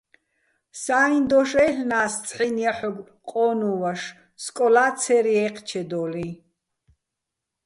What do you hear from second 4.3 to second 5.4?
სკოლა́ ცე́რ